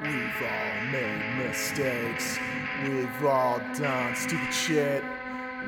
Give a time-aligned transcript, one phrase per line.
[0.00, 2.38] We've all made mistakes.
[2.84, 5.02] We've all done stupid shit.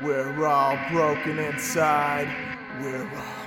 [0.01, 2.29] We're all broken inside.
[2.81, 3.40] We're all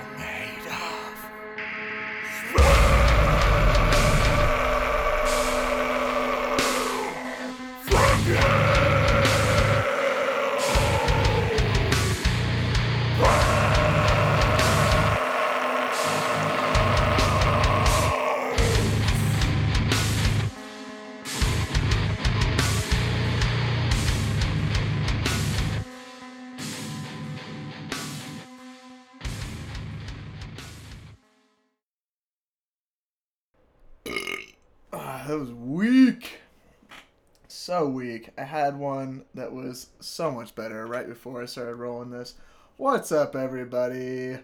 [38.15, 38.29] So weak.
[38.37, 42.35] I had one that was so much better right before I started rolling this.
[42.77, 44.37] What's up, everybody?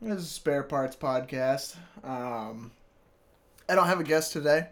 [0.00, 1.74] This is Spare Parts Podcast.
[2.04, 2.70] Um,
[3.68, 4.68] I don't have a guest today,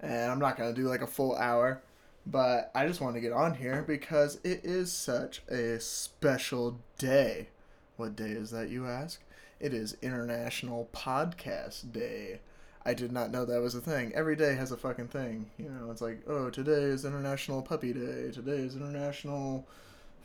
[0.00, 1.80] and I'm not going to do like a full hour,
[2.26, 7.50] but I just want to get on here because it is such a special day.
[7.96, 9.20] What day is that, you ask?
[9.60, 12.40] It is International Podcast Day.
[12.86, 14.12] I did not know that was a thing.
[14.14, 15.46] Every day has a fucking thing.
[15.58, 18.30] You know, it's like, oh, today is International Puppy Day.
[18.30, 19.66] Today is International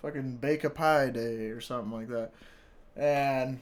[0.01, 2.31] fucking Bake a Pie Day or something like that.
[2.97, 3.59] And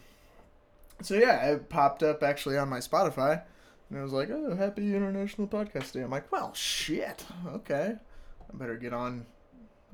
[1.02, 3.44] so, yeah, it popped up actually on my Spotify.
[3.90, 6.02] And it was like, oh, happy International Podcast Day.
[6.02, 7.24] I'm like, well, shit.
[7.48, 7.94] Okay.
[7.96, 9.26] I better get on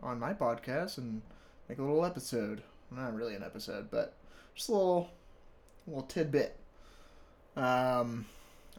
[0.02, 1.22] on my podcast and
[1.68, 2.64] make a little episode.
[2.92, 4.14] Not really an episode, but
[4.56, 5.10] just a little,
[5.88, 6.58] little tidbit.
[7.56, 8.26] Um,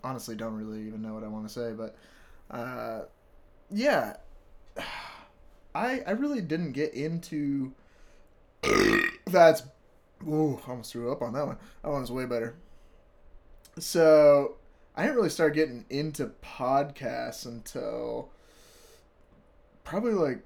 [0.05, 1.97] honestly don't really even know what I want to say, but
[2.51, 3.03] uh,
[3.71, 4.17] yeah,
[5.75, 7.73] I I really didn't get into
[9.27, 9.63] that's
[10.27, 11.57] ooh almost threw up on that one.
[11.83, 12.55] That one was way better.
[13.79, 14.57] So
[14.95, 18.29] I didn't really start getting into podcasts until
[19.83, 20.45] probably like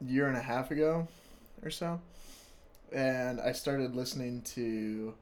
[0.00, 1.06] year and a half ago
[1.62, 2.00] or so,
[2.92, 5.14] and I started listening to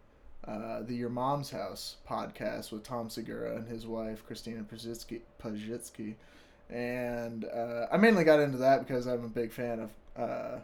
[0.46, 6.14] uh, the Your Mom's House podcast with Tom Segura and his wife Christina Pazsitzky.
[6.70, 10.58] And uh, I mainly got into that because I'm a big fan of uh,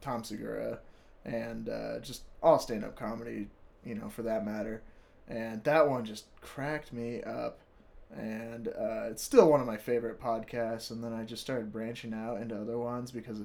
[0.00, 0.78] Tom Segura
[1.24, 3.48] and uh, just all stand up comedy,
[3.84, 4.82] you know, for that matter.
[5.28, 7.58] And that one just cracked me up.
[8.16, 10.90] And uh, it's still one of my favorite podcasts.
[10.90, 13.40] And then I just started branching out into other ones because,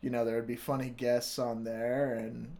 [0.00, 2.56] you know, there would be funny guests on there and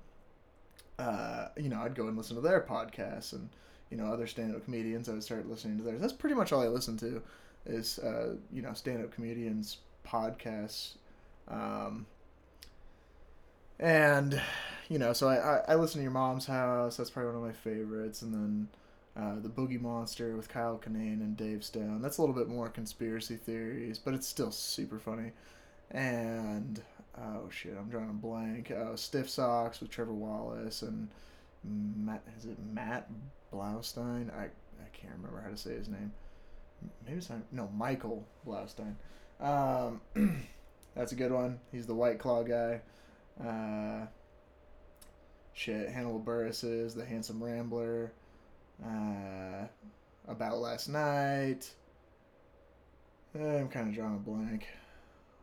[0.99, 3.49] uh, you know, I'd go and listen to their podcasts and,
[3.91, 5.09] you know, other stand up comedians.
[5.09, 6.01] I would start listening to theirs.
[6.01, 7.23] That's pretty much all I listen to
[7.67, 10.93] is, uh, you know, stand up comedians' podcasts.
[11.49, 12.07] Um,
[13.79, 14.41] and,
[14.89, 16.97] you know, so I, I, I, listen to Your Mom's House.
[16.97, 18.23] That's probably one of my favorites.
[18.23, 18.69] And then
[19.17, 22.03] uh, The Boogie Monster with Kyle Kinane and Dave Stone.
[22.03, 25.33] That's a little bit more conspiracy theories, but it's still super funny.
[25.91, 26.81] And
[27.21, 28.71] oh shit, I'm drawing a blank.
[28.71, 31.09] Uh, Stiff Socks with Trevor Wallace and
[31.65, 32.23] Matt.
[32.39, 33.11] Is it Matt
[33.53, 34.33] Blaustein?
[34.35, 36.13] I I can't remember how to say his name.
[37.07, 37.41] Maybe it's not.
[37.53, 38.95] No, Michael Blaustein.
[39.41, 40.01] Um,
[40.95, 41.61] that's a good one.
[41.73, 42.81] He's the White Claw guy.
[43.43, 44.07] Uh,
[45.55, 48.13] shit, Hannibal Buress is the Handsome Rambler.
[48.85, 49.67] Uh,
[50.29, 51.71] about last night.
[53.35, 54.67] I'm kind of drawing a blank.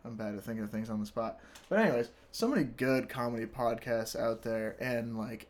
[0.04, 1.40] I'm bad at thinking of things on the spot.
[1.70, 5.48] But anyways, so many good comedy podcasts out there, and like,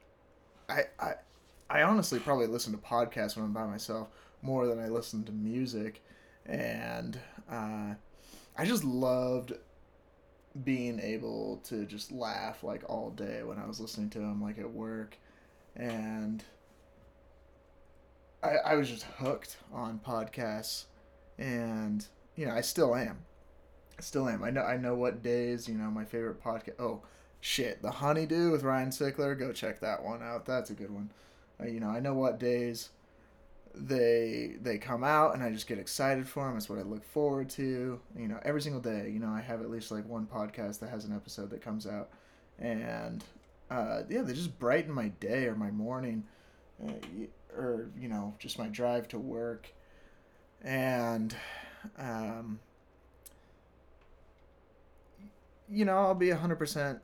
[0.67, 1.13] I I
[1.69, 4.09] I honestly probably listen to podcasts when I'm by myself
[4.41, 6.03] more than I listen to music,
[6.45, 7.19] and
[7.49, 7.93] uh,
[8.57, 9.53] I just loved
[10.65, 14.59] being able to just laugh like all day when I was listening to them, like
[14.59, 15.17] at work,
[15.77, 16.43] and
[18.43, 20.85] I I was just hooked on podcasts,
[21.37, 23.19] and you know I still am
[24.01, 24.43] still am.
[24.43, 26.79] I know I know what days, you know, my favorite podcast.
[26.79, 27.01] Oh,
[27.39, 29.37] shit, The Honeydew with Ryan Sickler.
[29.37, 30.45] Go check that one out.
[30.45, 31.11] That's a good one.
[31.59, 32.89] Uh, you know, I know what days
[33.73, 36.57] they they come out and I just get excited for them.
[36.57, 37.99] It's what I look forward to.
[38.17, 40.89] You know, every single day, you know, I have at least like one podcast that
[40.89, 42.09] has an episode that comes out.
[42.59, 43.23] And
[43.69, 46.25] uh, yeah, they just brighten my day or my morning
[46.85, 46.91] uh,
[47.55, 49.73] or, you know, just my drive to work.
[50.63, 51.35] And
[51.97, 52.59] um,
[55.71, 56.99] you know, I'll be 100%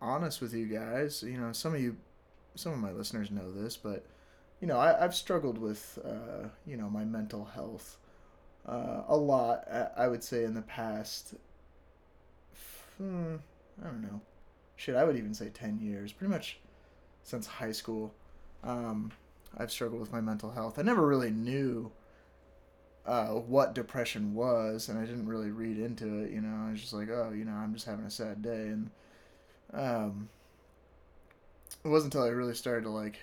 [0.00, 1.22] honest with you guys.
[1.22, 1.96] You know, some of you,
[2.54, 4.04] some of my listeners know this, but,
[4.60, 7.98] you know, I, have struggled with, uh, you know, my mental health
[8.66, 9.66] uh, a lot,
[9.96, 11.34] I would say, in the past,
[12.98, 13.36] hmm,
[13.82, 14.20] I don't know.
[14.76, 16.12] Shit, I would even say 10 years.
[16.12, 16.58] Pretty much
[17.22, 18.14] since high school,
[18.64, 19.12] um,
[19.56, 20.78] I've struggled with my mental health.
[20.78, 21.90] I never really knew
[23.10, 26.30] uh, what depression was, and I didn't really read into it.
[26.30, 28.68] You know, I was just like, oh, you know, I'm just having a sad day,
[28.68, 28.90] and
[29.74, 30.28] um,
[31.84, 33.18] it wasn't until I really started to like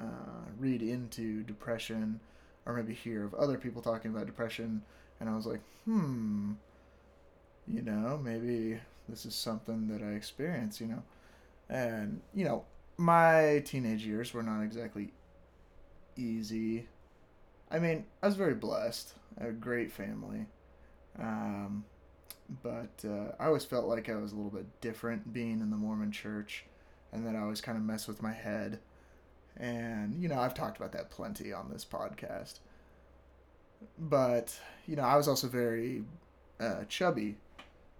[0.00, 2.18] uh, read into depression,
[2.64, 4.80] or maybe hear of other people talking about depression,
[5.20, 6.52] and I was like, hmm,
[7.68, 10.80] you know, maybe this is something that I experience.
[10.80, 11.02] You know,
[11.68, 12.64] and you know,
[12.96, 15.12] my teenage years were not exactly
[16.16, 16.86] easy
[17.70, 19.14] I mean, I was very blessed.
[19.38, 20.46] I had a great family.
[21.18, 21.84] Um,
[22.62, 25.76] but uh, I always felt like I was a little bit different being in the
[25.76, 26.64] Mormon church,
[27.12, 28.80] and that I always kind of mess with my head.
[29.56, 32.58] And, you know, I've talked about that plenty on this podcast.
[33.98, 36.04] But, you know, I was also very
[36.58, 37.36] uh, chubby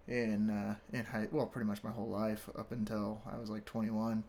[0.09, 3.65] in uh, in high well pretty much my whole life up until I was like
[3.65, 4.25] 21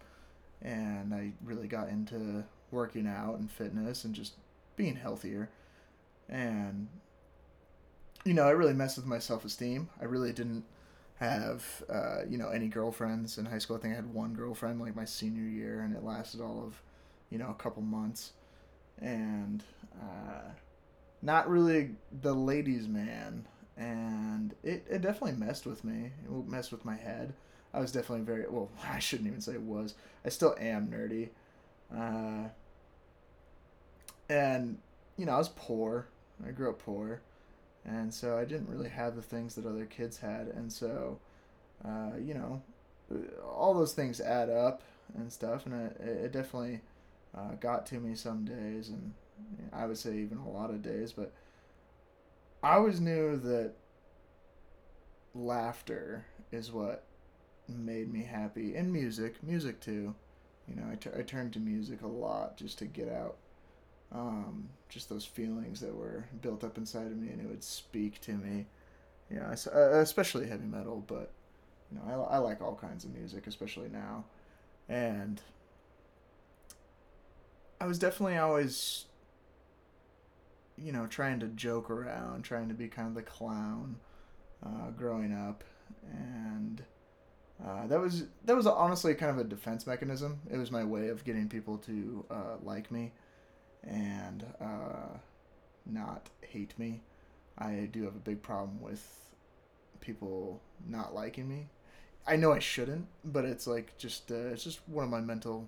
[0.62, 4.34] and I really got into working out and fitness and just
[4.76, 5.50] being healthier.
[6.30, 6.88] And,
[8.24, 9.90] you know, it really messed with my self esteem.
[10.00, 10.66] I really didn't
[11.16, 13.78] have, uh, you know, any girlfriends in high school.
[13.78, 16.82] I think I had one girlfriend like my senior year, and it lasted all of,
[17.30, 18.34] you know, a couple months.
[19.00, 19.64] And,
[20.02, 20.52] uh,
[21.22, 21.92] not really
[22.22, 23.48] the ladies' man.
[23.78, 26.12] And it, it definitely messed with me.
[26.26, 27.34] It messed with my head.
[27.74, 29.96] I was definitely very, well, I shouldn't even say it was.
[30.26, 31.30] I still am nerdy.
[31.96, 32.50] Uh,
[34.32, 34.78] and
[35.18, 36.08] you know I was poor.
[36.48, 37.22] I grew up poor,
[37.86, 41.20] and so I didn't really have the things that other kids had, and so
[41.86, 42.62] uh, you know
[43.46, 44.82] all those things add up
[45.16, 46.80] and stuff, and it, it definitely
[47.38, 49.14] uh, got to me some days, and
[49.74, 51.34] I would say even a lot of days, but
[52.64, 53.74] I always knew that
[55.36, 57.04] laughter is what
[57.68, 60.16] made me happy, and music, music too.
[60.70, 63.36] You know, I, t- I turned to music a lot just to get out
[64.14, 68.20] um, just those feelings that were built up inside of me, and it would speak
[68.22, 68.66] to me.
[69.30, 71.32] Know, uh, especially heavy metal, but
[71.90, 74.26] you know, I, I like all kinds of music, especially now,
[74.90, 75.42] and
[77.80, 79.06] I was definitely always,
[80.78, 83.96] you know, trying to joke around, trying to be kind of the clown,
[84.66, 85.64] uh, growing up,
[86.12, 86.84] and.
[87.64, 90.40] Uh, that was that was honestly kind of a defense mechanism.
[90.50, 93.12] It was my way of getting people to uh, like me
[93.84, 95.18] and uh,
[95.86, 97.02] not hate me.
[97.58, 99.06] I do have a big problem with
[100.00, 101.68] people not liking me.
[102.26, 105.68] I know I shouldn't, but it's like just uh, it's just one of my mental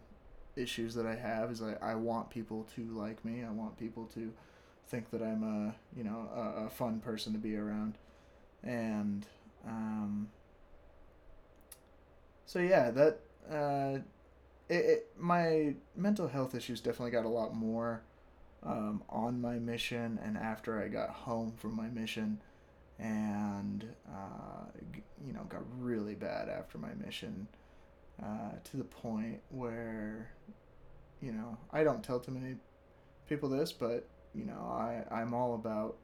[0.56, 3.44] issues that I have is I, I want people to like me.
[3.44, 4.32] I want people to
[4.88, 7.96] think that I'm a you know a, a fun person to be around,
[8.64, 9.26] and
[9.68, 10.30] um,
[12.46, 13.20] so yeah that
[13.52, 14.00] uh,
[14.70, 18.02] it, it, my mental health issues definitely got a lot more
[18.64, 22.40] um, on my mission and after I got home from my mission,
[23.00, 24.66] and uh,
[25.26, 27.48] you know got really bad after my mission,
[28.22, 30.32] uh, to the point where,
[31.22, 32.56] you know, I don't tell too many
[33.28, 35.98] people this, but you know, I I'm all about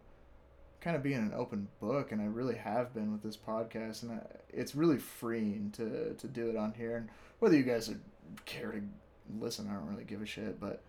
[0.82, 4.14] kind of being an open book and I really have been with this podcast and
[4.14, 4.20] I,
[4.50, 7.10] it's really freeing to to do it on here and
[7.40, 7.92] whether you guys
[8.46, 8.81] care to
[9.40, 9.68] listen.
[9.70, 10.81] I don't really give a shit but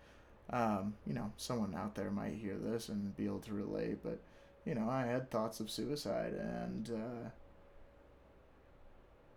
[0.49, 4.19] um, you know someone out there might hear this and be able to relate but
[4.65, 7.29] you know I had thoughts of suicide and uh,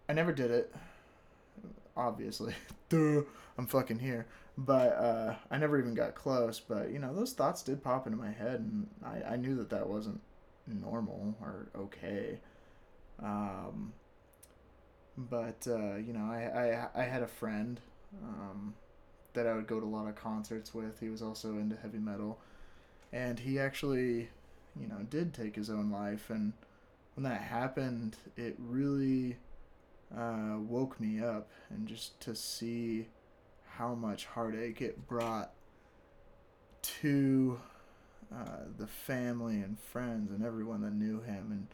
[0.08, 0.74] I never did it
[1.96, 2.54] obviously.
[2.88, 3.22] Duh,
[3.56, 4.26] I'm fucking here.
[4.56, 8.18] But uh, I never even got close but you know those thoughts did pop into
[8.18, 10.20] my head and I, I knew that that wasn't
[10.66, 12.38] normal or okay.
[13.22, 13.92] Um,
[15.16, 17.80] but uh, you know, I, I I had a friend
[18.22, 18.74] um,
[19.32, 21.00] that I would go to a lot of concerts with.
[21.00, 22.38] He was also into heavy metal,
[23.12, 24.28] and he actually,
[24.78, 26.30] you know, did take his own life.
[26.30, 26.52] And
[27.14, 29.36] when that happened, it really
[30.16, 33.08] uh, woke me up, and just to see
[33.76, 35.52] how much heartache it brought
[36.82, 37.58] to
[38.32, 41.66] uh, the family and friends and everyone that knew him and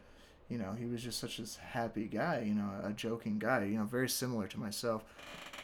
[0.49, 3.77] you know he was just such a happy guy you know a joking guy you
[3.77, 5.03] know very similar to myself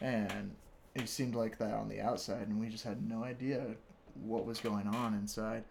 [0.01, 0.55] and
[1.00, 3.66] he seemed like that on the outside and we just had no idea
[4.16, 5.63] what was going on inside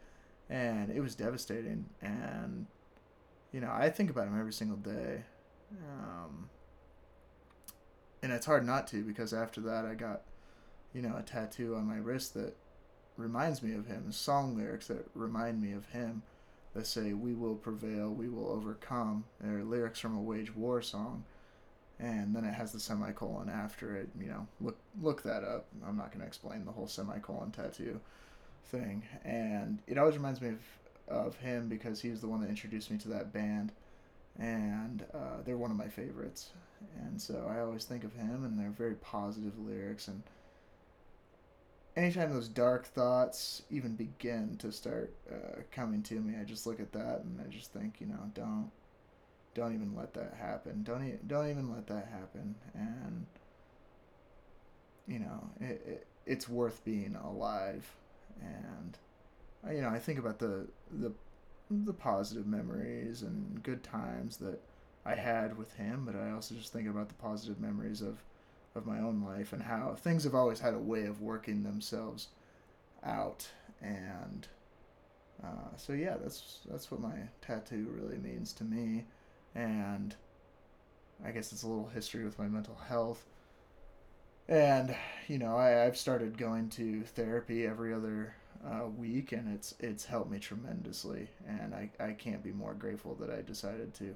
[0.48, 2.66] and it was devastating and
[3.52, 5.22] you know i think about him every single day
[5.88, 6.48] um,
[8.22, 10.22] and it's hard not to because after that i got
[10.92, 12.54] you know a tattoo on my wrist that
[13.16, 16.22] reminds me of him, song lyrics that remind me of him
[16.74, 19.24] that say, We will prevail, we will overcome.
[19.40, 21.24] They're lyrics from a Wage War song.
[21.98, 24.08] And then it has the semicolon after it.
[24.20, 25.66] You know, look look that up.
[25.86, 28.00] I'm not going to explain the whole semicolon tattoo
[28.66, 29.02] thing.
[29.24, 30.60] And it always reminds me of
[31.08, 33.72] of him because he was the one that introduced me to that band,
[34.38, 36.50] and uh, they're one of my favorites.
[36.98, 40.08] And so I always think of him, and they're very positive lyrics.
[40.08, 40.22] And
[41.96, 46.80] anytime those dark thoughts even begin to start uh, coming to me, I just look
[46.80, 48.70] at that and I just think, you know, don't,
[49.56, 50.82] don't even let that happen.
[50.82, 52.54] Don't even, don't even let that happen.
[52.74, 53.26] And
[55.08, 57.90] you know, it, it it's worth being alive.
[58.42, 58.98] And
[59.74, 61.12] you know, I think about the the
[61.70, 64.60] the positive memories and good times that
[65.06, 68.22] I had with him, but I also just think about the positive memories of
[68.74, 72.28] of my own life and how things have always had a way of working themselves
[73.02, 73.48] out
[73.80, 74.48] and
[75.42, 79.06] uh, so yeah that's that's what my tattoo really means to me
[79.56, 80.14] and
[81.24, 83.24] I guess it's a little history with my mental health.
[84.48, 84.94] And
[85.26, 88.34] you know I, I've started going to therapy every other
[88.64, 91.28] uh, week and it's it's helped me tremendously.
[91.48, 94.14] And I, I can't be more grateful that I decided to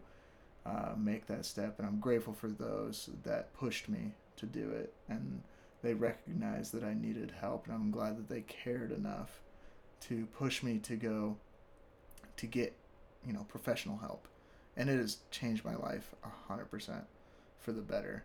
[0.66, 1.78] uh, make that step.
[1.78, 5.42] And I'm grateful for those that pushed me to do it and
[5.82, 9.40] they recognized that I needed help and I'm glad that they cared enough
[10.02, 11.36] to push me to go
[12.36, 12.74] to get
[13.26, 14.26] you know professional help
[14.76, 16.14] and it has changed my life
[16.48, 17.02] 100%
[17.58, 18.24] for the better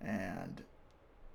[0.00, 0.62] and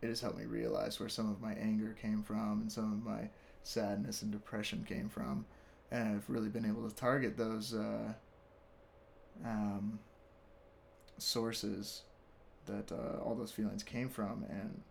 [0.02, 3.06] it has helped me realize where some of my anger came from and some of
[3.06, 3.30] my
[3.64, 5.46] sadness and depression came from.
[5.92, 8.14] And I've really been able to target those uh,
[9.44, 10.00] um,
[11.18, 12.04] sources
[12.66, 14.82] that uh, all those feelings came from and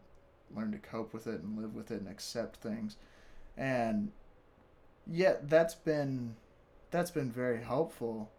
[0.54, 2.96] learn to cope with it and live with it and accept things.
[3.56, 4.10] And
[5.06, 6.36] yet that's been
[6.90, 8.30] that's been very helpful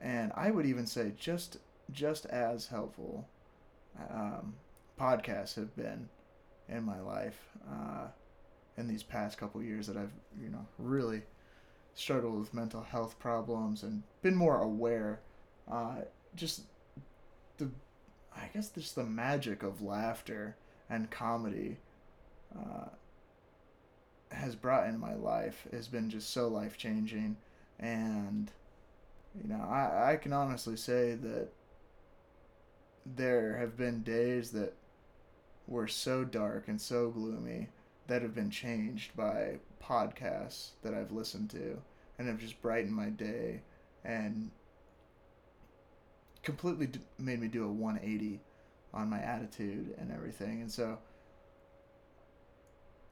[0.00, 1.58] and I would even say just
[1.92, 3.28] just as helpful
[4.10, 4.54] um,
[4.98, 6.08] podcasts have been
[6.68, 8.08] in my life uh,
[8.76, 11.22] in these past couple years that I've you know really
[11.94, 15.20] struggled with mental health problems and been more aware.
[15.70, 16.02] Uh,
[16.34, 16.62] just
[17.58, 17.70] the
[18.36, 20.56] I guess just the magic of laughter
[20.90, 21.78] and comedy
[22.54, 22.88] uh,
[24.30, 27.36] has brought in my life has been just so life changing
[27.78, 28.50] and
[29.42, 31.48] you know I, I can honestly say that
[33.14, 34.74] there have been days that
[35.68, 37.68] were so dark and so gloomy
[38.06, 41.78] that have been changed by podcasts that I've listened to
[42.18, 43.60] and have just brightened my day
[44.04, 44.50] and
[46.42, 46.88] completely
[47.18, 48.40] made me do a 180
[48.94, 50.60] on my attitude and everything.
[50.62, 50.98] And so,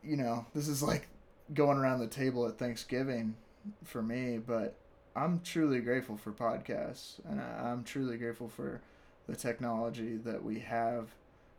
[0.03, 1.09] you know, this is like
[1.53, 3.35] going around the table at Thanksgiving
[3.83, 4.77] for me, but
[5.17, 8.81] I'm truly grateful for podcasts and I'm truly grateful for
[9.29, 11.09] the technology that we have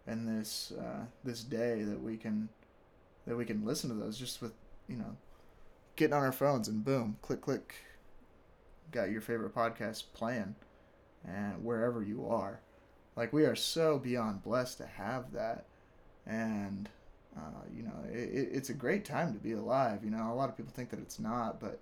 [0.07, 2.49] in this uh, this day that we can
[3.25, 4.53] that we can listen to those just with
[4.87, 5.15] you know
[5.95, 7.75] getting on our phones and boom click click
[8.91, 10.55] got your favorite podcast playing
[11.27, 12.59] and wherever you are.
[13.15, 15.65] Like we are so beyond blessed to have that
[16.27, 16.89] and
[17.37, 20.49] uh, you know it, it's a great time to be alive you know a lot
[20.49, 21.79] of people think that it's not but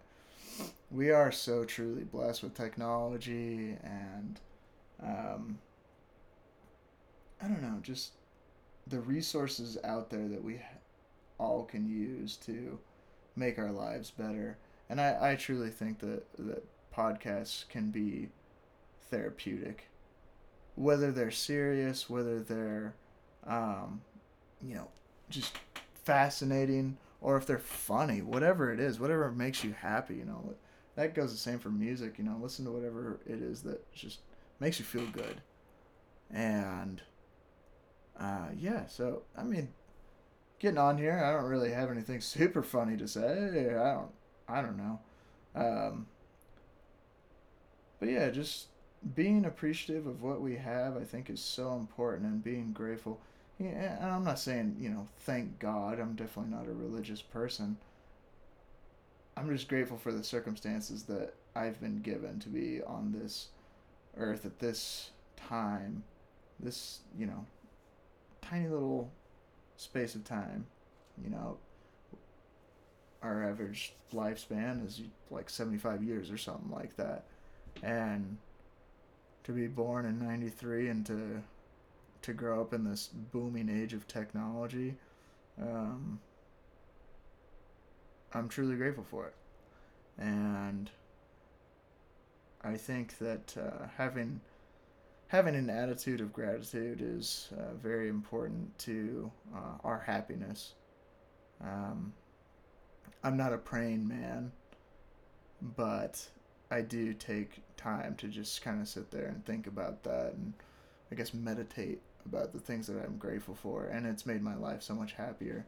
[0.92, 4.40] we are so truly blessed with technology and
[5.02, 5.58] um,
[7.42, 8.12] I don't know, just
[8.88, 10.62] the resources out there that we
[11.40, 12.80] all can use to
[13.36, 14.58] make our lives better.
[14.90, 16.64] And I, I truly think that, that
[16.96, 18.30] podcasts can be
[19.10, 19.88] therapeutic.
[20.76, 22.94] Whether they're serious, whether they're,
[23.46, 24.02] um,
[24.62, 24.88] you know,
[25.30, 25.58] just
[26.04, 30.54] fascinating, or if they're funny, whatever it is, whatever makes you happy, you know,
[30.96, 34.20] that goes the same for music, you know, listen to whatever it is that just
[34.60, 35.42] makes you feel good.
[36.30, 37.02] And
[38.20, 39.70] uh, yeah, so I mean,
[40.60, 43.74] getting on here, I don't really have anything super funny to say.
[43.74, 44.12] I don't,
[44.48, 45.00] I don't know.
[45.56, 46.08] Um,
[48.00, 48.68] but yeah, just
[49.16, 53.22] being appreciative of what we have, I think, is so important, and being grateful.
[53.60, 56.00] Yeah, and I'm not saying you know, thank God.
[56.00, 57.78] I'm definitely not a religious person.
[59.36, 63.48] I'm just grateful for the circumstances that I've been given to be on this
[64.18, 66.04] earth at this time,
[66.60, 67.46] this you know,
[68.42, 69.10] tiny little
[69.78, 70.66] space of time.
[71.24, 71.58] You know,
[73.22, 77.24] our average lifespan is like 75 years or something like that.
[77.82, 78.38] And
[79.44, 81.42] to be born in 93 and to
[82.24, 84.96] to grow up in this booming age of technology,
[85.62, 86.20] um,
[88.34, 89.36] I'm truly grateful for it.
[90.18, 90.90] And
[92.64, 94.40] I think that uh, having
[95.28, 100.74] having an attitude of gratitude is uh, very important to uh, our happiness.
[101.62, 102.14] Um,
[103.24, 104.52] I'm not a praying man,
[105.76, 106.30] but
[106.70, 110.54] I do take time to just kind of sit there and think about that and
[111.12, 114.82] I guess meditate about the things that I'm grateful for and it's made my life
[114.82, 115.66] so much happier.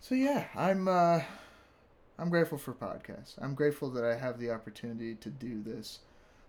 [0.00, 1.20] So yeah, I'm uh
[2.18, 3.34] I'm grateful for podcasts.
[3.40, 6.00] I'm grateful that I have the opportunity to do this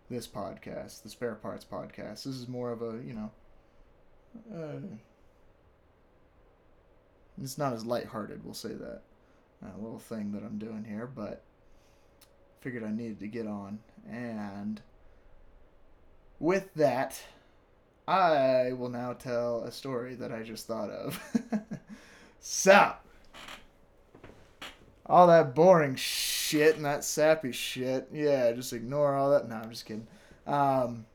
[0.09, 2.23] this podcast, the Spare Parts podcast.
[2.23, 3.31] This is more of a, you know,
[4.53, 4.79] uh,
[7.41, 9.01] it's not as lighthearted, we'll say that.
[9.63, 11.41] A little thing that I'm doing here, but
[12.59, 13.79] figured I needed to get on.
[14.09, 14.81] And
[16.39, 17.21] with that,
[18.07, 21.21] I will now tell a story that I just thought of.
[22.39, 22.93] so,
[25.05, 29.47] all that boring shit and that sappy shit, yeah, just ignore all that.
[29.47, 30.07] No, I'm just kidding.
[30.45, 31.05] Um,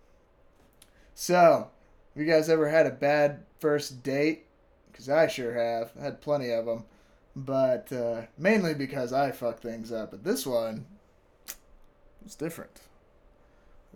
[1.15, 1.69] so,
[2.15, 4.47] have you guys ever had a bad first date?
[4.91, 5.93] Because I sure have.
[6.01, 6.85] I had plenty of them.
[7.37, 10.11] But uh, mainly because I fuck things up.
[10.11, 10.87] But this one
[12.25, 12.81] was different.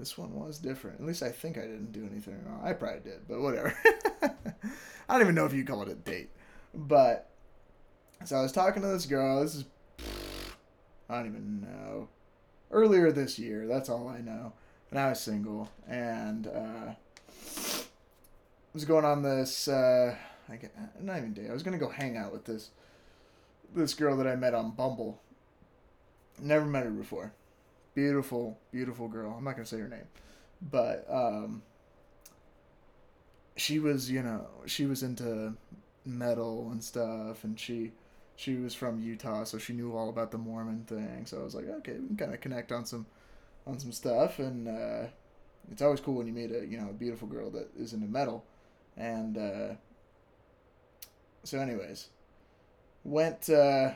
[0.03, 0.99] This one was different.
[0.99, 2.61] At least I think I didn't do anything wrong.
[2.65, 3.73] I probably did, but whatever.
[5.09, 6.31] I don't even know if you call it a date.
[6.75, 7.31] But
[8.25, 9.41] so I was talking to this girl.
[9.41, 9.65] This is
[11.09, 12.09] I don't even know.
[12.73, 14.55] Earlier this year, that's all I know.
[14.91, 16.95] And I was single, and uh,
[18.75, 19.69] was going on this.
[19.69, 20.17] Uh,
[20.49, 21.49] I get, not even day.
[21.49, 22.71] I was gonna go hang out with this
[23.73, 25.21] this girl that I met on Bumble.
[26.41, 27.35] Never met her before.
[27.95, 29.35] Beautiful, beautiful girl.
[29.37, 30.07] I'm not gonna say her name,
[30.63, 31.63] but um,
[33.57, 35.55] she was, you know, she was into
[36.05, 37.93] metal and stuff, and she
[38.37, 41.27] she was from Utah, so she knew all about the Mormon thing.
[41.27, 43.07] So I was like, okay, we can kind of connect on some
[43.67, 45.09] on some stuff, and uh,
[45.71, 48.07] it's always cool when you meet a you know a beautiful girl that is into
[48.07, 48.45] metal,
[48.97, 49.75] and uh,
[51.45, 52.09] so anyways,
[53.05, 53.91] went uh,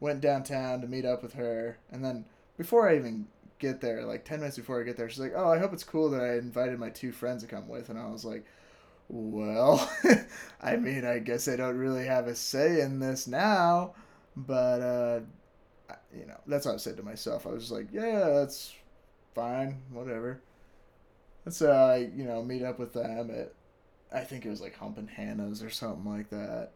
[0.00, 2.24] went downtown to meet up with her, and then
[2.56, 3.26] before I even
[3.58, 5.84] get there, like ten minutes before I get there, she's like, "Oh, I hope it's
[5.84, 8.44] cool that I invited my two friends to come with," and I was like.
[9.08, 9.88] Well,
[10.60, 13.94] I mean, I guess I don't really have a say in this now,
[14.36, 15.20] but uh,
[16.14, 17.46] you know, that's what I said to myself.
[17.46, 18.74] I was like, yeah, that's
[19.34, 20.40] fine, whatever.
[21.44, 23.52] Let's uh, you know, meet up with them at
[24.12, 26.70] I think it was like Humpin' Hannah's or something like that.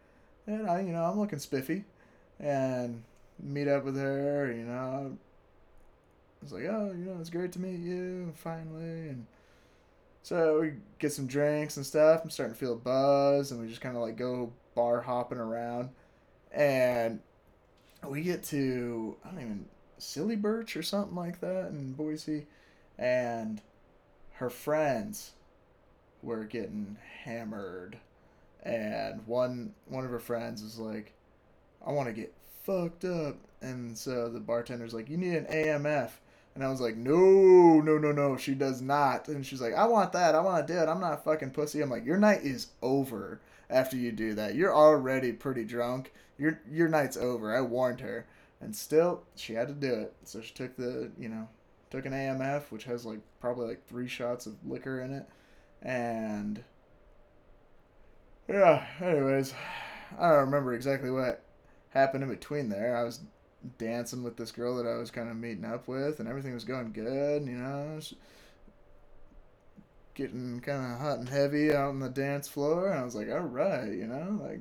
[0.47, 1.85] And I, you know, I'm looking spiffy,
[2.39, 3.03] and
[3.43, 4.53] meet up with her.
[4.53, 5.17] You know,
[6.41, 9.27] I was like, oh, you know, it's great to meet you finally, and
[10.23, 12.23] so we get some drinks and stuff.
[12.25, 15.39] I'm starting to feel a buzz, and we just kind of like go bar hopping
[15.39, 15.91] around,
[16.53, 17.21] and
[18.09, 19.65] we get to I don't even
[19.99, 22.47] Silly Birch or something like that in Boise,
[22.99, 23.61] and
[24.35, 25.33] her friends
[26.23, 27.99] were getting hammered,
[28.63, 31.13] and one one of her friends was like,
[31.87, 32.33] "I want to get
[32.65, 36.13] fucked up," and so the bartender's like, "You need an AMF."
[36.55, 39.29] And I was like, no, no, no, no, she does not.
[39.29, 40.35] And she's like, I want that.
[40.35, 40.89] I want to do it.
[40.89, 41.81] I'm not a fucking pussy.
[41.81, 44.55] I'm like, your night is over after you do that.
[44.55, 46.13] You're already pretty drunk.
[46.39, 47.57] Your your night's over.
[47.57, 48.27] I warned her.
[48.61, 50.15] And still, she had to do it.
[50.25, 51.49] So she took the, you know,
[51.91, 55.27] took an AMF, which has like probably like three shots of liquor in it.
[55.83, 56.63] And
[58.49, 59.55] yeah, anyways,
[60.19, 61.43] I don't remember exactly what
[61.91, 62.97] happened in between there.
[62.97, 63.21] I was
[63.79, 66.65] dancing with this girl that I was kind of meeting up with, and everything was
[66.65, 68.01] going good, you know.
[70.15, 73.31] Getting kind of hot and heavy out on the dance floor, and I was like,
[73.31, 74.61] all right, you know, like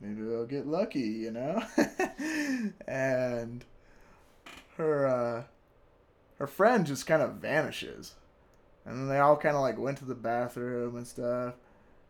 [0.00, 1.62] maybe I'll get lucky, you know?
[2.88, 3.64] and
[4.76, 5.42] her uh
[6.38, 8.14] her friend just kind of vanishes.
[8.84, 11.54] And then they all kind of like went to the bathroom and stuff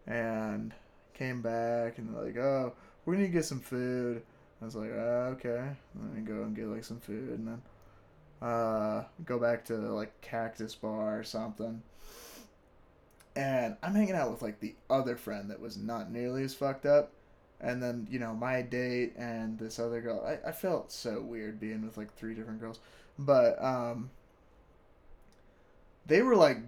[0.06, 0.72] and
[1.12, 2.72] came back and they're like, "Oh,
[3.04, 4.22] we need to get some food."
[4.62, 5.68] I was like, uh, "Okay."
[6.00, 7.62] let me go and get like some food and then
[8.40, 11.82] uh go back to like Cactus Bar or something.
[13.34, 16.86] And I'm hanging out with like the other friend that was not nearly as fucked
[16.86, 17.12] up
[17.62, 21.60] and then you know my date and this other girl I, I felt so weird
[21.60, 22.80] being with like three different girls
[23.18, 24.10] but um
[26.06, 26.58] they were like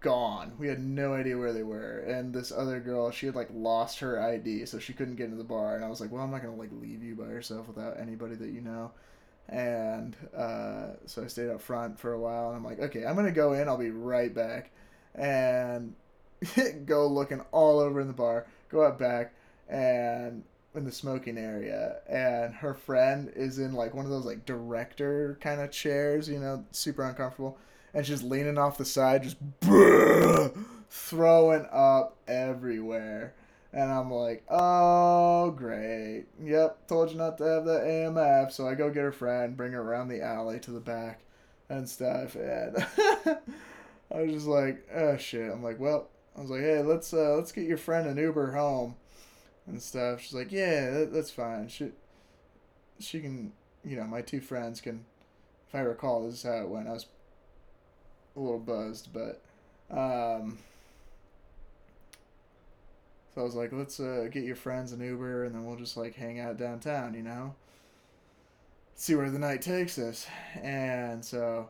[0.00, 0.52] gone.
[0.58, 1.98] We had no idea where they were.
[2.00, 5.36] And this other girl she had like lost her id so she couldn't get into
[5.36, 5.74] the bar.
[5.74, 8.34] And i was like well i'm not gonna like leave you by yourself without anybody
[8.36, 8.92] that you know.
[9.48, 13.16] And uh, so i stayed up front for a while and i'm like okay i'm
[13.16, 13.68] gonna go in.
[13.68, 14.70] I'll be right back.
[15.14, 15.94] And
[16.86, 19.34] go looking all over in the bar go out back
[19.68, 21.96] and in the smoking area.
[22.08, 26.38] And her friend is in like one of those like director kind of chairs you
[26.38, 27.58] know super uncomfortable
[27.98, 29.38] and she's leaning off the side just
[30.88, 33.34] throwing up everywhere
[33.72, 36.26] And I'm like, oh, great.
[36.40, 38.52] Yep, told you not to have the AMF.
[38.52, 41.22] So I go get her friend, bring her around the alley to the back
[41.68, 42.36] and stuff.
[42.36, 42.76] And
[44.14, 45.50] I was just like, oh, shit.
[45.50, 48.52] I'm like, well, I was like, hey, let's uh, let's get your friend an Uber
[48.52, 48.94] home
[49.66, 50.20] and stuff.
[50.20, 51.66] She's like, yeah, that, that's fine.
[51.66, 51.90] She,
[53.00, 53.52] she can,
[53.84, 55.04] you know, my two friends can,
[55.68, 56.86] if I recall, this is how it went.
[56.86, 57.06] I was
[58.38, 59.40] a little buzzed, but,
[59.90, 60.58] um,
[63.34, 65.96] so I was like, let's uh, get your friends an Uber and then we'll just
[65.96, 67.54] like hang out downtown, you know?
[68.96, 70.26] See where the night takes us.
[70.60, 71.68] And so,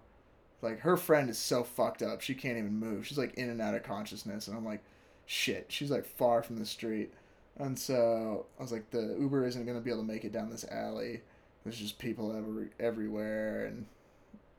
[0.63, 2.23] like, her friend is so fucked up.
[2.23, 3.07] She can't even move.
[3.07, 4.49] She's like in and out of consciousness.
[4.49, 4.83] And I'm like,
[5.27, 5.67] shit.
[5.69, 7.13] She's like far from the street.
[7.59, 10.49] And so I was like, the Uber isn't to be able to make it down
[10.49, 11.21] this alley.
[11.65, 13.67] There's just people every, everywhere.
[13.67, 13.85] And,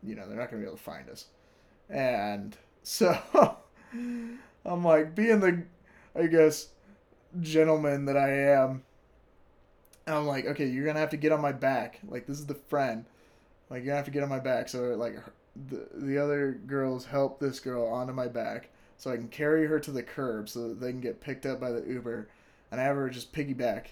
[0.04, 1.26] you know, they're not to be able to find us.
[1.89, 3.17] And so
[4.65, 5.63] I'm like, being the,
[6.15, 6.69] I guess,
[7.41, 8.84] gentleman that I am.
[10.08, 11.99] I'm like, okay, you're gonna have to get on my back.
[12.08, 13.06] Like this is the friend.
[13.69, 14.67] Like you're going to have to get on my back.
[14.67, 15.17] So like
[15.69, 19.80] the the other girls help this girl onto my back so I can carry her
[19.80, 22.28] to the curb so that they can get picked up by the Uber.
[22.71, 23.86] And I have her just piggyback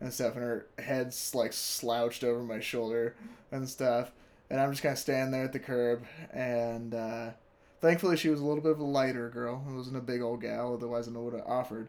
[0.00, 3.14] and stuff, and her head's like slouched over my shoulder
[3.50, 4.12] and stuff.
[4.52, 7.30] And I'm just kind of standing there at the curb, and uh,
[7.80, 9.64] thankfully she was a little bit of a lighter girl.
[9.66, 11.88] It wasn't a big old gal, otherwise I would have offered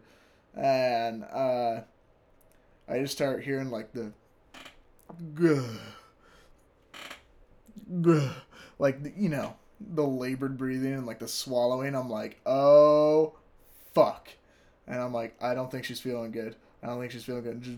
[0.55, 1.81] and uh,
[2.87, 4.13] I just start hearing like the,
[8.79, 11.95] like you know the labored breathing and like the swallowing.
[11.95, 13.33] I'm like, oh,
[13.93, 14.29] fuck,
[14.87, 16.55] and I'm like, I don't think she's feeling good.
[16.81, 17.61] I don't think she's feeling good.
[17.61, 17.77] Just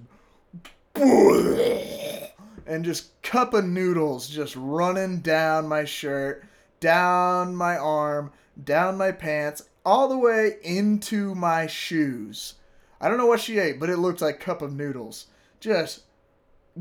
[2.65, 6.43] and just cup of noodles just running down my shirt,
[6.79, 8.31] down my arm,
[8.63, 12.55] down my pants, all the way into my shoes.
[12.99, 15.27] I don't know what she ate, but it looked like cup of noodles.
[15.59, 16.03] Just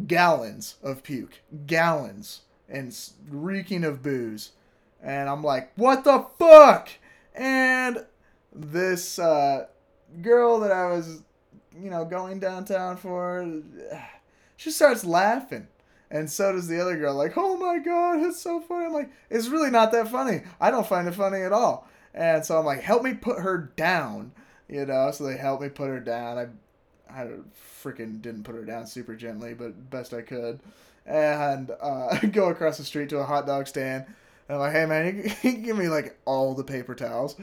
[0.07, 2.97] gallons of puke, gallons, and
[3.29, 4.53] reeking of booze.
[5.03, 6.89] And I'm like, what the fuck?
[7.35, 8.07] And
[8.53, 9.67] this uh,
[10.23, 11.23] girl that I was,
[11.79, 13.63] you know, going downtown for,
[14.57, 15.69] she starts laughing.
[16.15, 18.87] And so does the other girl, like, oh my god, it's so funny.
[18.87, 20.43] I'm like, it's really not that funny.
[20.61, 21.87] I don't find it funny at all.
[22.15, 24.33] And so I'm like, help me put her down
[24.69, 25.11] you know.
[25.11, 26.39] So they helped me put her down.
[26.39, 27.29] I, I
[27.83, 30.61] freaking didn't put her down super gently, but best I could,
[31.07, 34.07] and uh, go across the street to a hot dog stand.
[34.49, 37.37] And I'm like, hey man, you, you give me like all the paper towels.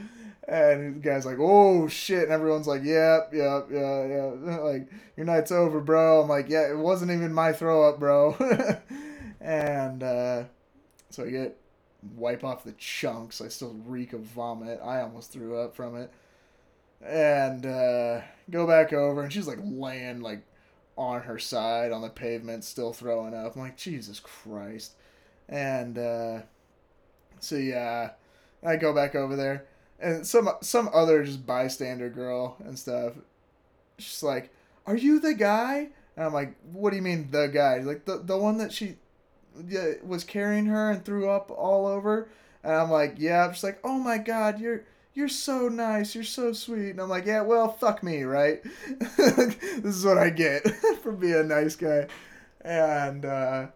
[0.48, 2.24] And the guy's like, oh shit.
[2.24, 4.58] And everyone's like, yep, yep, yeah, yeah.
[4.62, 6.22] Like, your night's over, bro.
[6.22, 8.36] I'm like, yeah, it wasn't even my throw up, bro.
[9.40, 10.44] and uh,
[11.10, 11.58] so I get
[12.16, 13.40] wipe off the chunks.
[13.40, 14.80] I still reek of vomit.
[14.82, 16.10] I almost threw up from it
[17.04, 20.42] and uh, go back over, and she's like laying like
[20.96, 23.56] on her side on the pavement, still throwing up.
[23.56, 24.92] I'm like, Jesus Christ.
[25.48, 26.42] And uh,
[27.40, 28.10] so yeah,
[28.64, 29.66] I go back over there,
[30.02, 33.14] and some some other just bystander girl and stuff.
[33.98, 34.50] She's like,
[34.86, 38.18] "Are you the guy?" And I'm like, "What do you mean the guy?" like the
[38.18, 38.96] the one that she
[39.66, 42.28] yeah, was carrying her and threw up all over.
[42.64, 44.84] And I'm like, "Yeah." She's like, "Oh my God, you're."
[45.14, 46.90] you're so nice, you're so sweet.
[46.90, 48.62] And I'm like, yeah, well, fuck me, right?
[49.18, 50.66] this is what I get
[51.02, 52.06] for being a nice guy.
[52.62, 53.66] And uh,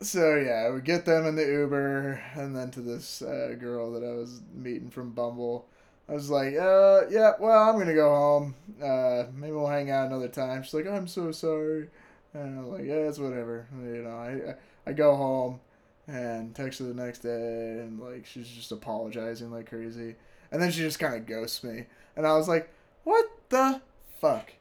[0.00, 4.04] so, yeah, we get them in the Uber, and then to this uh, girl that
[4.04, 5.66] I was meeting from Bumble.
[6.08, 8.54] I was like, uh, yeah, well, I'm to go home.
[8.82, 10.62] Uh, maybe we'll hang out another time.
[10.62, 11.88] She's like, I'm so sorry.
[12.32, 13.66] And I'm like, yeah, it's whatever.
[13.78, 14.54] You know, I,
[14.88, 15.60] I go home
[16.08, 20.14] and text her the next day and like she's just apologizing like crazy
[20.50, 21.84] and then she just kind of ghosts me
[22.16, 22.72] and i was like
[23.04, 23.80] what the
[24.18, 24.52] fuck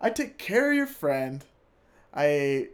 [0.00, 1.44] i took care of your friend
[2.12, 2.66] i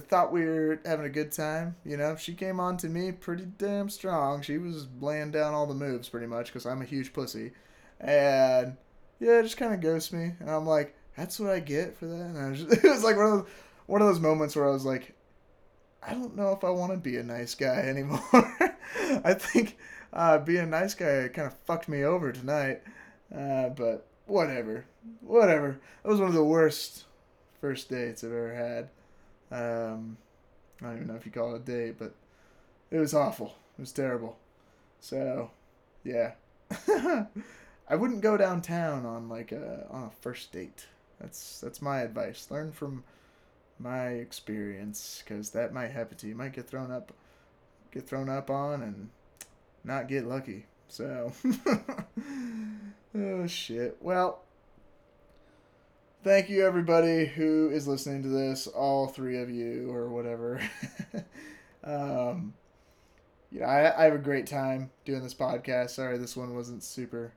[0.00, 3.46] thought we were having a good time you know she came on to me pretty
[3.58, 7.12] damn strong she was laying down all the moves pretty much because i'm a huge
[7.12, 7.52] pussy
[8.00, 8.76] and
[9.20, 12.34] yeah just kind of ghosts me and i'm like that's what i get for that
[12.34, 13.48] and just, it was like one of those
[13.86, 15.14] one of those moments where i was like
[16.04, 18.20] I don't know if I want to be a nice guy anymore.
[19.24, 19.78] I think
[20.12, 22.82] uh, being a nice guy kind of fucked me over tonight.
[23.34, 24.84] Uh, but whatever.
[25.20, 25.80] Whatever.
[26.02, 27.04] That was one of the worst
[27.60, 28.88] first dates I've ever had.
[29.52, 30.16] Um,
[30.80, 32.14] I don't even know if you call it a date, but
[32.90, 33.54] it was awful.
[33.78, 34.38] It was terrible.
[35.00, 35.50] So,
[36.04, 36.32] yeah.
[37.88, 40.86] I wouldn't go downtown on like a on a first date.
[41.20, 42.46] That's that's my advice.
[42.50, 43.04] Learn from
[43.78, 46.32] my experience because that might happen to you.
[46.32, 47.12] You might get thrown up,
[47.90, 49.10] get thrown up on, and
[49.84, 50.66] not get lucky.
[50.88, 51.32] So,
[53.14, 53.96] oh shit.
[54.00, 54.40] Well,
[56.22, 60.60] thank you everybody who is listening to this, all three of you or whatever.
[61.84, 62.54] um,
[63.50, 65.90] you know, I, I have a great time doing this podcast.
[65.90, 67.32] Sorry, this one wasn't super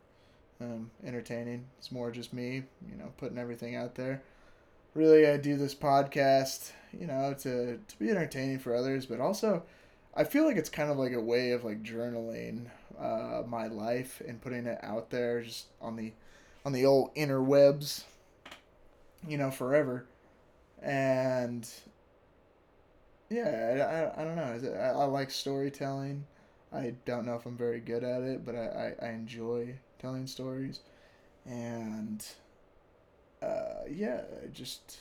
[0.62, 1.66] um, entertaining.
[1.80, 4.22] It's more just me, you know, putting everything out there.
[4.94, 9.64] Really, I do this podcast, you know, to to be entertaining for others, but also,
[10.16, 12.68] I feel like it's kind of like a way of like journaling
[12.98, 16.14] uh, my life and putting it out there, just on the
[16.66, 18.06] on the old interwebs,
[19.28, 20.06] you know, forever.
[20.82, 21.68] And
[23.30, 24.80] yeah, I, I, I don't know.
[24.80, 26.26] I, I like storytelling.
[26.72, 30.28] I don't know if I'm very good at it, but I, I, I enjoy telling
[30.28, 30.82] stories.
[31.46, 32.26] And
[33.42, 34.22] uh, yeah,
[34.54, 35.00] just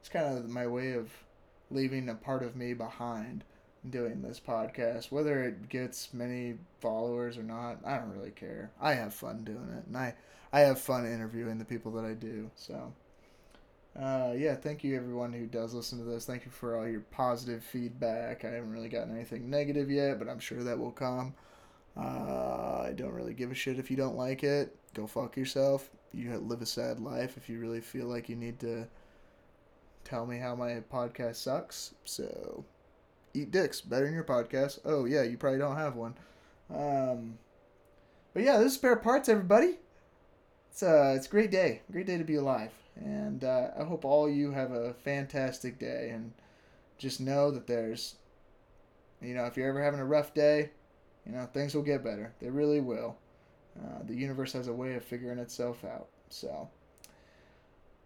[0.00, 1.10] it's kind of my way of
[1.70, 3.44] leaving a part of me behind
[3.88, 5.10] doing this podcast.
[5.10, 8.70] Whether it gets many followers or not, I don't really care.
[8.80, 10.14] I have fun doing it, and I
[10.52, 12.50] I have fun interviewing the people that I do.
[12.56, 12.92] So.
[14.00, 16.26] Uh, yeah, thank you everyone who does listen to this.
[16.26, 18.44] Thank you for all your positive feedback.
[18.44, 21.34] I haven't really gotten anything negative yet, but I'm sure that will come.
[21.96, 24.76] Uh, I don't really give a shit if you don't like it.
[24.92, 25.90] Go fuck yourself.
[26.12, 28.86] You live a sad life if you really feel like you need to
[30.04, 31.94] tell me how my podcast sucks.
[32.04, 32.64] So,
[33.32, 33.80] eat dicks.
[33.80, 34.80] Better than your podcast.
[34.84, 36.14] Oh, yeah, you probably don't have one.
[36.68, 37.38] Um,
[38.34, 39.78] but yeah, this is Spare Parts, everybody.
[40.76, 41.80] It's, uh, it's a great day.
[41.90, 42.70] Great day to be alive.
[42.96, 46.10] And uh, I hope all you have a fantastic day.
[46.12, 46.34] And
[46.98, 48.16] just know that there's,
[49.22, 50.68] you know, if you're ever having a rough day,
[51.24, 52.34] you know, things will get better.
[52.42, 53.16] They really will.
[53.74, 56.08] Uh, the universe has a way of figuring itself out.
[56.28, 56.68] So,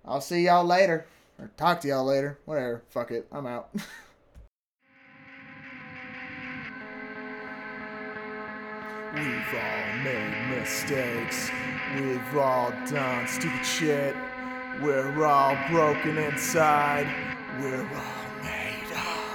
[0.05, 1.07] I'll see y'all later.
[1.41, 2.39] Or talk to y'all later.
[2.45, 2.85] Whatever.
[2.89, 3.27] Fuck it.
[3.33, 3.75] I'm out.
[9.13, 11.51] We've all made mistakes.
[11.97, 14.15] We've all done stupid shit.
[14.81, 17.09] We're all broken inside.
[17.61, 19.31] We're all made of.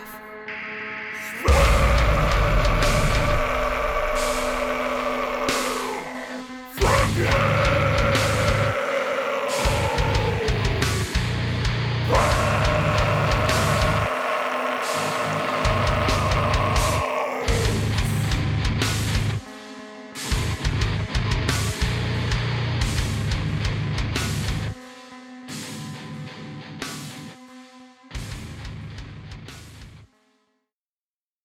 [7.17, 7.64] You.